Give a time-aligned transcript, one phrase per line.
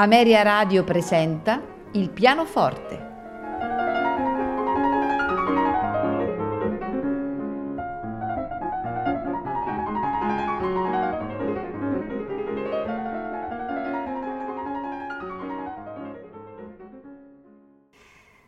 [0.00, 1.60] Ameria Radio presenta
[1.92, 3.08] Il pianoforte.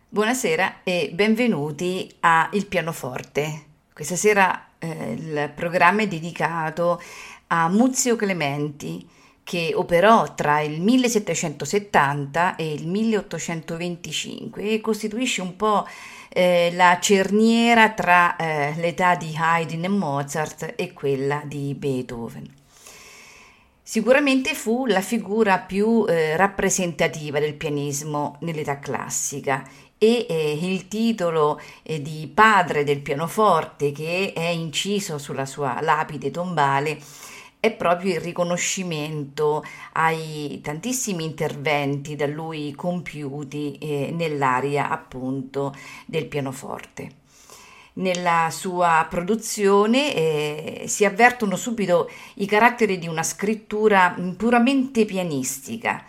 [0.09, 3.65] Buonasera e benvenuti a Il pianoforte.
[3.93, 6.99] Questa sera eh, il programma è dedicato
[7.49, 9.07] a Muzio Clementi
[9.53, 15.87] che operò tra il 1770 e il 1825 e costituisce un po'
[16.31, 22.49] eh, la cerniera tra eh, l'età di Haydn e Mozart e quella di Beethoven.
[23.83, 31.61] Sicuramente fu la figura più eh, rappresentativa del pianismo nell'età classica e eh, il titolo
[31.83, 36.99] eh, di padre del pianoforte che è inciso sulla sua lapide tombale
[37.63, 45.73] è proprio il riconoscimento ai tantissimi interventi da lui compiuti eh, nell'area appunto
[46.05, 47.11] del pianoforte.
[47.95, 56.05] Nella sua produzione eh, si avvertono subito i caratteri di una scrittura puramente pianistica,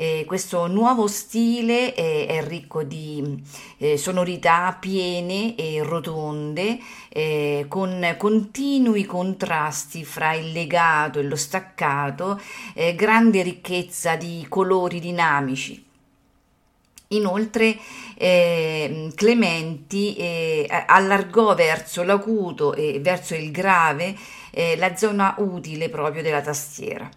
[0.00, 3.42] eh, questo nuovo stile è, è ricco di
[3.78, 12.40] eh, sonorità piene e rotonde, eh, con continui contrasti fra il legato e lo staccato,
[12.74, 15.84] eh, grande ricchezza di colori dinamici.
[17.08, 17.76] Inoltre
[18.16, 24.14] eh, Clementi eh, allargò verso l'acuto e verso il grave
[24.52, 27.10] eh, la zona utile proprio della tastiera.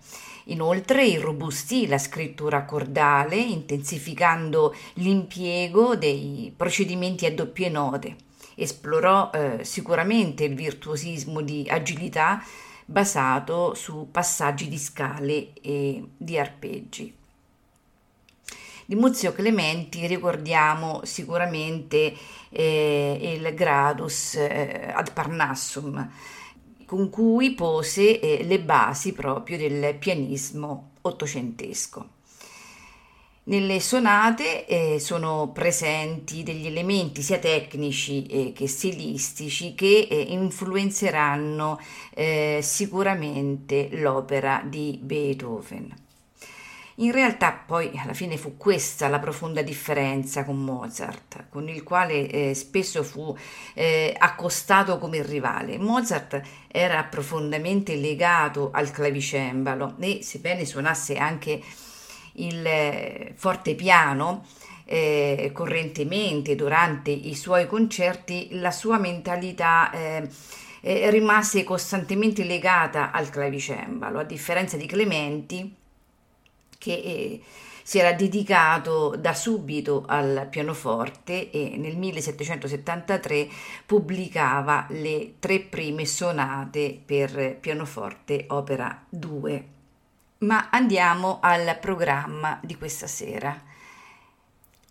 [0.45, 8.16] Inoltre irrobustì la scrittura cordale, intensificando l'impiego dei procedimenti a doppie note.
[8.56, 12.44] Esplorò eh, sicuramente il virtuosismo di agilità
[12.85, 17.16] basato su passaggi di scale e di arpeggi.
[18.85, 22.13] Di Muzio Clementi ricordiamo sicuramente
[22.50, 26.12] eh, il Gradus eh, ad Parnassum,
[26.91, 32.06] con cui pose eh, le basi proprio del pianismo ottocentesco.
[33.44, 41.80] Nelle sonate eh, sono presenti degli elementi sia tecnici eh, che stilistici che eh, influenzeranno
[42.13, 46.11] eh, sicuramente l'opera di Beethoven.
[46.96, 52.28] In realtà poi alla fine fu questa la profonda differenza con Mozart, con il quale
[52.28, 53.35] eh, spesso fu
[53.74, 55.78] eh, accostato come rivale.
[55.78, 61.62] Mozart era profondamente legato al clavicembalo e sebbene suonasse anche
[62.34, 64.46] il eh, fortepiano,
[64.84, 70.30] eh, correntemente durante i suoi concerti, la sua mentalità eh,
[70.81, 75.80] eh, rimase costantemente legata al clavicembalo, a differenza di Clementi
[76.81, 77.42] che eh,
[77.84, 83.47] si era dedicato da subito al pianoforte e nel 1773
[83.86, 89.66] pubblicava le tre prime sonate per pianoforte opera 2.
[90.40, 93.62] Ma andiamo al programma di questa sera.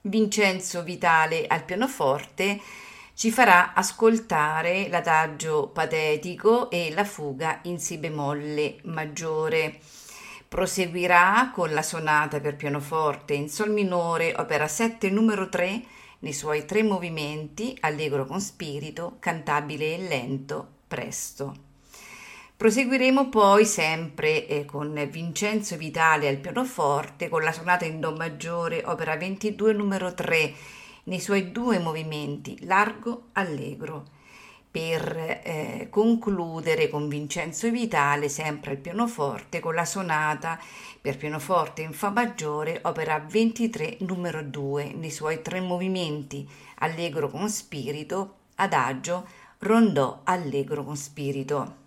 [0.03, 2.61] Vincenzo Vitale al pianoforte
[3.15, 9.81] ci farà ascoltare l'adagio patetico e la fuga in si bemolle maggiore
[10.51, 15.81] Proseguirà con la sonata per pianoforte in sol minore, opera 7 numero 3,
[16.19, 21.55] nei suoi tre movimenti, allegro con spirito, cantabile e lento, presto.
[22.57, 28.83] Proseguiremo poi sempre eh, con Vincenzo Vitale al pianoforte con la sonata in Do maggiore,
[28.85, 30.53] opera 22 numero 3,
[31.05, 34.19] nei suoi due movimenti, largo, allegro
[34.71, 40.61] per eh, concludere con Vincenzo Vitale, sempre al pianoforte, con la sonata
[41.01, 47.49] per pianoforte in Fa maggiore, opera 23 numero 2, nei suoi tre movimenti, allegro con
[47.49, 49.27] spirito, adagio,
[49.59, 51.79] rondò, allegro con spirito.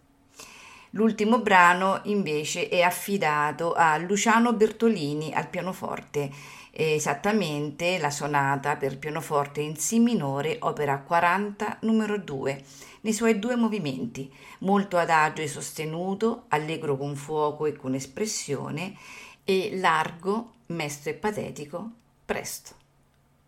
[0.95, 6.29] L'ultimo brano invece è affidato a Luciano Bertolini al pianoforte
[6.75, 12.63] esattamente la sonata per pianoforte in Si minore, opera 40, numero 2,
[13.01, 18.97] nei suoi due movimenti, molto adagio e sostenuto, allegro con fuoco e con espressione,
[19.43, 21.91] e largo, mesto e patetico,
[22.25, 22.75] presto.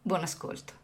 [0.02, 0.84] Buon ascolto.